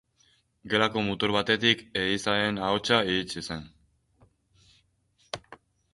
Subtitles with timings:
[0.73, 3.69] Gelako mutur batetik erizainaren ahotsa iritsi zen.